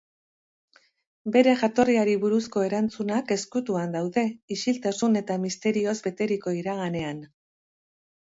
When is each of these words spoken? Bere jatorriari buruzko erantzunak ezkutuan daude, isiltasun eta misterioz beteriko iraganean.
Bere 1.33 1.51
jatorriari 1.63 2.15
buruzko 2.23 2.63
erantzunak 2.69 3.33
ezkutuan 3.35 3.93
daude, 3.97 4.23
isiltasun 4.57 5.21
eta 5.21 5.37
misterioz 5.45 5.95
beteriko 6.07 6.57
iraganean. 6.63 7.21